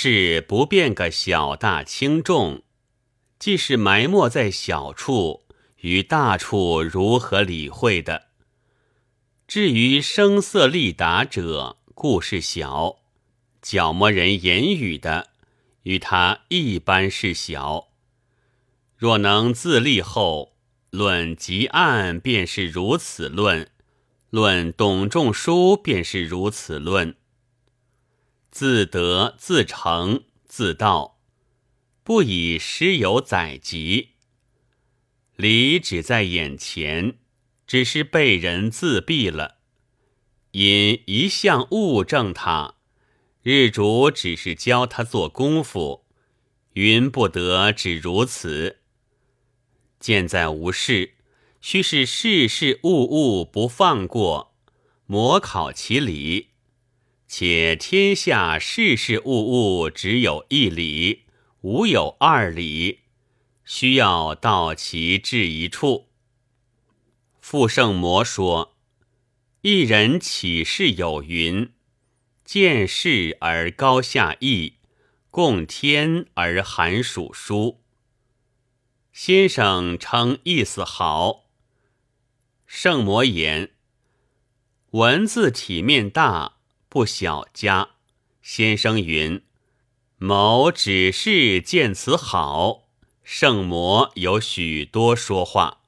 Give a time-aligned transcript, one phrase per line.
[0.00, 2.62] 是不变个小大轻重，
[3.36, 5.42] 既是埋没在小处，
[5.78, 8.26] 与大处如何理会的？
[9.48, 13.00] 至于声色利达者，故事小；
[13.60, 15.30] 角磨人言语的，
[15.82, 17.88] 与他一般是小。
[18.96, 20.52] 若能自立后，
[20.90, 23.68] 论极案便是如此论，
[24.30, 27.16] 论董仲舒便是如此论。
[28.50, 31.20] 自得自成自道，
[32.02, 34.10] 不以师友载籍。
[35.36, 37.18] 理只在眼前，
[37.66, 39.58] 只是被人自闭了。
[40.52, 42.76] 因一向误证他，
[43.42, 46.06] 日主只是教他做功夫，
[46.72, 48.78] 云不得只如此。
[50.00, 51.14] 见在无事，
[51.60, 54.56] 须是事事物物不放过，
[55.06, 56.47] 模考其理。
[57.30, 61.26] 且天下事事物物只有一理，
[61.60, 63.00] 无有二理，
[63.66, 66.08] 需要到其至一处。
[67.38, 68.78] 傅圣魔说
[69.60, 71.70] ：“一人起事有云：
[72.46, 74.76] 见事而高下异，
[75.30, 77.82] 共天而寒暑殊。”
[79.12, 81.50] 先生称意思好。
[82.66, 83.72] 圣魔言
[84.92, 86.54] ：“文字体面大。”
[86.98, 87.90] 不小家，
[88.42, 89.44] 先生云
[90.18, 92.88] ：“某只是见此好。”
[93.22, 95.82] 圣魔有许多说话。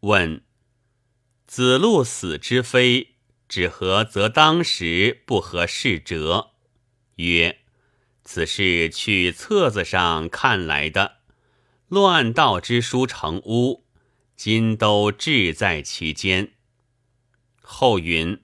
[0.00, 0.42] 问：
[1.46, 6.52] 子路死之非，只合则当时，不合事者。
[7.16, 7.58] 曰：
[8.24, 11.18] 此事去册子上看来的，
[11.88, 13.84] 乱道之书成污，
[14.34, 16.52] 今都志在其间。
[17.60, 18.40] 后云。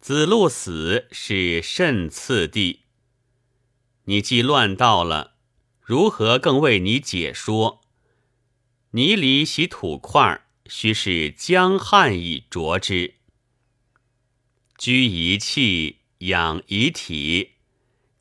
[0.00, 2.80] 子路死是甚次第？
[4.04, 5.34] 你既乱道了，
[5.82, 7.82] 如何更为你解说？
[8.92, 13.16] 泥里洗土块，须是江汉以着之。
[14.78, 17.56] 居一气，养一体，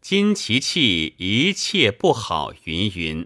[0.02, 3.26] 今其气一切不好，云云。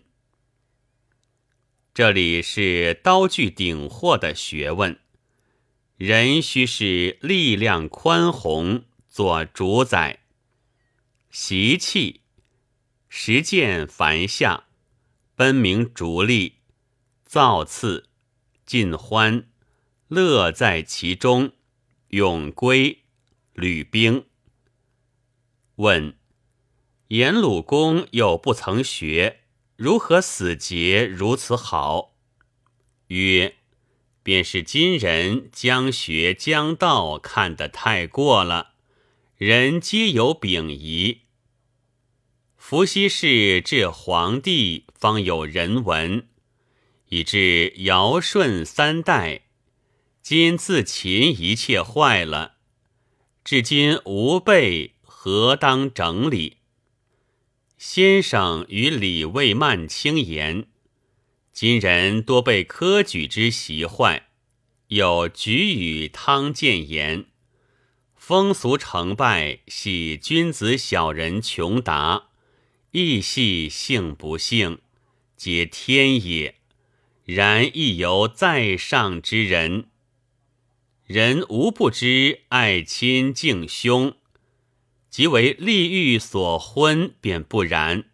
[1.91, 5.00] 这里是刀具顶货的学问。
[5.98, 10.22] 人须是力量宽宏，做主宰。
[11.30, 12.22] 习气，
[13.09, 14.66] 实践凡下，
[15.36, 16.56] 奔名逐利，
[17.26, 18.09] 造次，
[18.66, 19.48] 尽欢，
[20.08, 21.52] 乐在其中，
[22.08, 23.03] 永归，
[23.53, 24.26] 履兵。
[25.76, 26.18] 问：
[27.09, 29.42] 颜鲁公又不曾学，
[29.76, 32.16] 如何死节如此好？
[33.08, 33.58] 曰。
[34.23, 38.72] 便是今人将学将道看得太过了，
[39.35, 41.23] 人皆有秉仪。
[42.56, 46.28] 伏羲氏至黄帝方有人文，
[47.09, 49.41] 以至尧舜三代，
[50.22, 52.53] 今自秦一切坏了，
[53.44, 56.59] 至今吾辈何当整理？
[57.78, 60.67] 先生与李卫曼轻言。
[61.53, 64.30] 今人多被科举之习坏，
[64.88, 67.28] 有举语汤建言：
[68.16, 72.30] 风俗成败系君子小人穷达，
[72.90, 74.80] 亦系幸不幸，
[75.38, 76.56] 皆天也。
[77.24, 79.90] 然亦由在上之人，
[81.06, 84.18] 人无不知爱亲敬兄，
[85.08, 88.06] 即为利欲所昏，便不然。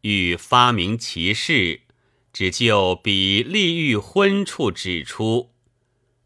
[0.00, 1.82] 欲发明其事。
[2.32, 5.50] 只就比利欲昏处指出，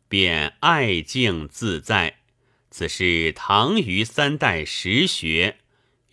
[0.08, 2.18] 便爱敬自在。
[2.70, 5.58] 此是唐虞三代实学，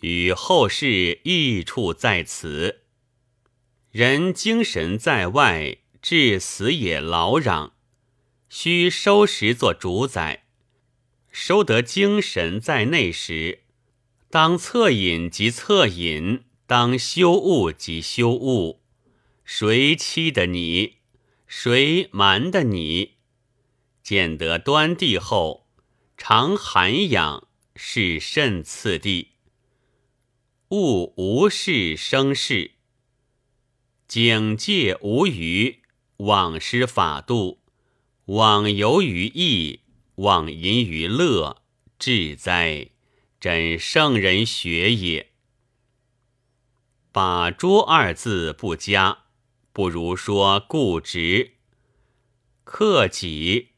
[0.00, 2.82] 与后世异处在此。
[3.90, 7.72] 人精神在外，至死也劳攘，
[8.48, 10.44] 须收拾作主宰。
[11.30, 13.60] 收得精神在内时，
[14.30, 18.81] 当恻隐即恻隐，当修物即修物。
[19.44, 20.98] 谁欺的你？
[21.46, 23.16] 谁瞒的你？
[24.02, 25.68] 见得端地后，
[26.16, 29.32] 常涵养，是甚次第。
[30.70, 32.72] 勿无事生事，
[34.08, 35.82] 警戒无余，
[36.18, 37.60] 枉失法度，
[38.26, 39.80] 枉游于义，
[40.14, 41.62] 枉淫于乐，
[41.98, 42.88] 至哉！
[43.38, 45.32] 真圣人学也。
[47.10, 49.21] 把捉二字不加。
[49.72, 51.52] 不如说固执，
[52.64, 53.70] 克己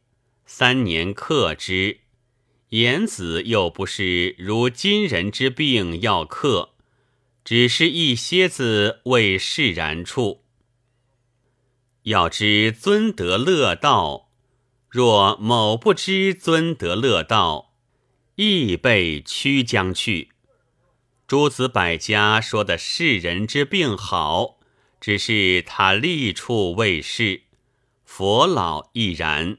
[0.45, 2.01] 三年克之，
[2.71, 6.71] 言子又不是如今人之病要克，
[7.45, 10.43] 只是一些子未释然处。
[12.03, 14.31] 要知尊德乐道，
[14.89, 17.75] 若某不知尊德乐道，
[18.35, 20.31] 亦被屈将去。
[21.27, 24.54] 诸子百家说的世人之病好，
[25.07, 27.43] 只是他立处未是，
[28.07, 29.59] 佛老亦然。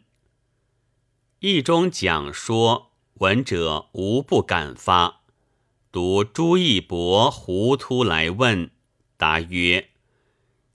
[1.37, 5.21] 义中讲说，闻者无不敢发。
[5.91, 8.71] 读朱一伯糊涂来问，
[9.17, 9.89] 答曰。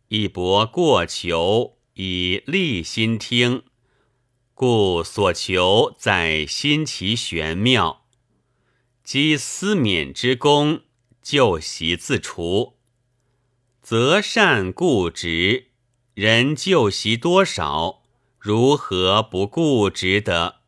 [0.06, 3.64] 一博过求以立心听，
[4.55, 8.06] 故所求在心其玄妙。
[9.02, 10.82] 积思勉之功，
[11.20, 12.76] 就习自除，
[13.91, 15.71] 择善固执。
[16.15, 18.05] 人就习多少，
[18.39, 20.61] 如何不固执的？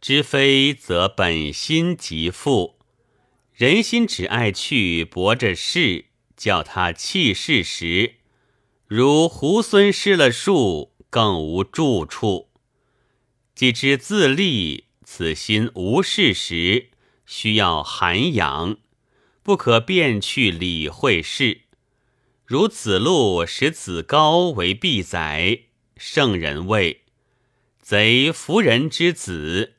[0.00, 2.78] 知非则本心即复。
[3.52, 6.04] 人心只爱去博着事，
[6.36, 8.18] 叫他弃事时。
[8.86, 12.50] 如猢狲失了树，更无住处。
[13.56, 16.90] 既知自立，此心无事时，
[17.26, 18.76] 需要涵养，
[19.42, 21.62] 不可便去理会事。
[22.46, 25.64] 如子路使子高为必宰，
[25.96, 27.02] 圣人谓
[27.82, 29.74] ：“贼夫人之子，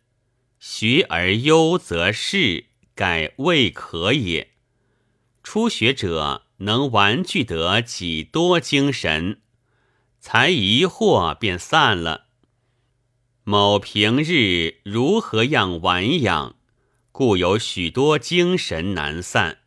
[0.60, 4.52] 学而优则仕，改未可也。”
[5.42, 6.44] 初学者。
[6.60, 9.42] 能玩具得几多精神，
[10.20, 12.30] 才疑惑便散了。
[13.44, 16.56] 某平日如何样玩养，
[17.12, 19.60] 故有许多精神难散。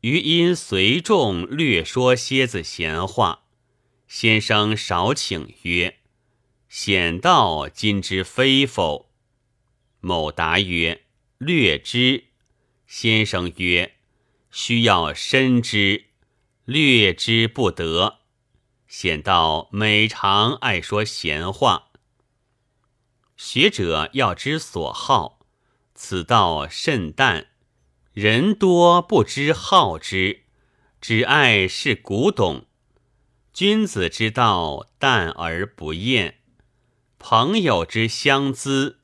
[0.00, 3.44] 余因随众略说些子闲话，
[4.06, 5.98] 先生少请曰
[6.68, 9.10] ：“显道今之非否？”
[10.00, 11.02] 某答曰
[11.38, 12.24] ：“略知。”
[12.86, 13.94] 先生曰。
[14.50, 16.06] 需要深知，
[16.64, 18.20] 略知不得，
[18.88, 21.90] 显道每常爱说闲话。
[23.36, 25.40] 学者要知所好，
[25.94, 27.48] 此道甚淡，
[28.20, 30.40] 人多不知好之，
[31.00, 32.66] 只爱是古董。
[33.52, 36.38] 君子之道淡而不厌，
[37.20, 38.98] 朋友之相资，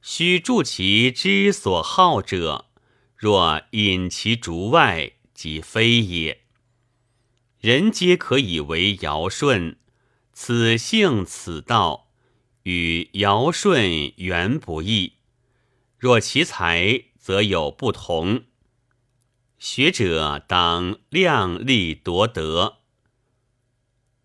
[0.00, 2.66] 须助其之所好者。
[3.16, 6.42] 若引其竹外，即非也。
[7.58, 9.78] 人皆可以为尧舜，
[10.32, 12.12] 此性此道，
[12.62, 15.14] 与尧舜原不异。
[15.98, 18.44] 若其才，则有不同。
[19.60, 22.78] 学者当量力夺得。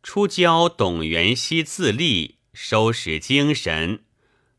[0.01, 4.05] 初教董元熙自立，收拾精神，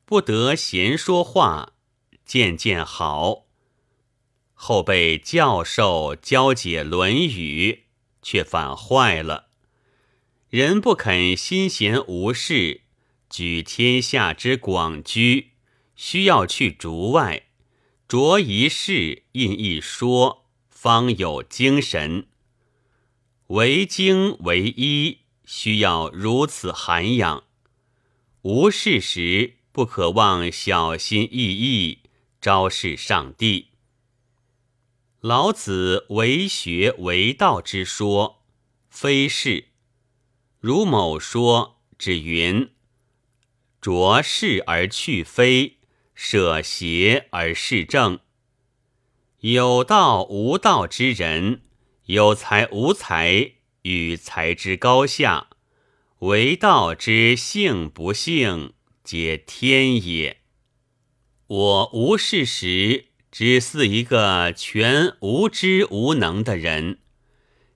[0.05, 1.73] 不得闲说话，
[2.27, 3.47] 渐渐好。
[4.53, 7.73] 后被教授教解《论语》，
[8.21, 9.49] 却反坏了。
[10.51, 12.83] 人不肯心闲无事，
[13.31, 15.53] 举天下之广居，
[15.95, 17.47] 需要去竹外，
[18.07, 20.46] 着一事印一说，
[20.77, 22.27] 方有精神。
[23.47, 27.45] 为经为一，需要如此涵养。
[28.43, 32.01] 无事时，不可忘小心翼翼，
[32.43, 33.69] 昭示上帝。
[35.21, 38.45] 老子为学为道之说，
[38.91, 39.69] 非是。
[40.61, 42.71] 如某说，只云：
[43.81, 45.79] 着是而去非，
[46.15, 48.21] 舍邪而是正。
[49.41, 51.63] 有道无道之人，
[52.07, 53.53] 有才无才，
[53.83, 55.49] 与才之高下，
[56.21, 58.73] 为道之性不性，
[59.05, 60.39] 皆天也。
[61.47, 63.07] 我无事时。
[63.33, 67.01] 只似一个全无知无能的人，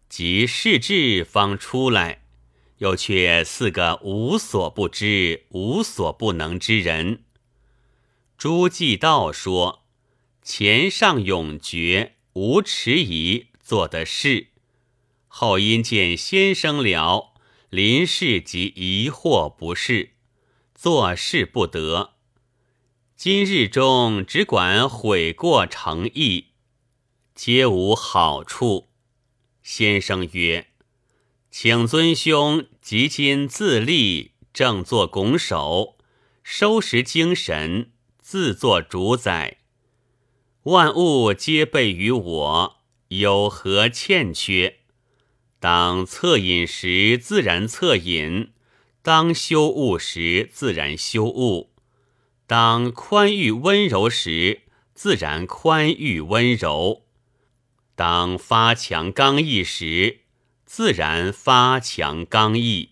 [0.09, 2.23] 即世智方出来，
[2.79, 7.25] 又却似个无所不知、无所不能之人。
[8.39, 9.80] 朱继道说
[10.53, 14.49] ：“前上永绝，无迟疑，做的事；
[15.29, 17.35] 后因见先生了，
[17.69, 20.15] 临事即疑惑不是，
[20.75, 22.15] 做事不得。”
[23.15, 26.47] 今日中只管悔过诚意，
[27.33, 28.89] 皆无好处。
[29.63, 30.67] 先生曰
[31.53, 35.97] ：“请尊兄即今自立，正坐拱手，
[36.43, 39.59] 收拾精神，自作主宰。
[40.65, 42.77] 万物皆备于我，
[43.09, 44.81] 有何欠缺？
[45.59, 48.53] 当恻隐时自然恻隐，
[49.01, 51.71] 当修物时自然修物。”
[52.47, 57.05] 当宽裕温柔时，自然宽裕温柔；
[57.95, 60.21] 当发强刚毅时，
[60.67, 62.91] 自然发强刚毅。